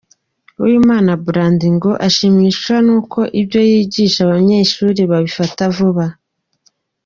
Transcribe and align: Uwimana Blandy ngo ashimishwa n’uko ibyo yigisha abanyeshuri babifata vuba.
Uwimana 0.61 1.11
Blandy 1.25 1.67
ngo 1.75 1.91
ashimishwa 2.07 2.75
n’uko 2.85 3.19
ibyo 3.41 3.59
yigisha 3.69 4.19
abanyeshuri 4.25 5.01
babifata 5.11 5.63
vuba. 5.75 6.05